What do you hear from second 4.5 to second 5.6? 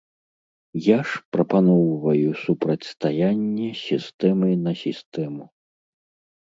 на сістэму.